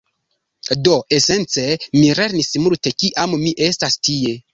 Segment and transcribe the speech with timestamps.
[0.87, 1.65] Do, esence,
[1.97, 4.33] mi lernis multe kiam mi estas tie